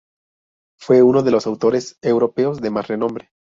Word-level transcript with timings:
Fue 0.79 1.03
uno 1.03 1.21
de 1.21 1.29
los 1.29 1.45
autores 1.45 1.99
europeos 2.01 2.59
de 2.59 2.71
más 2.71 2.87
renombre. 2.87 3.29